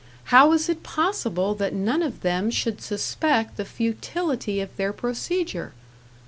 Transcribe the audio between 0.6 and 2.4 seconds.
it possible that none of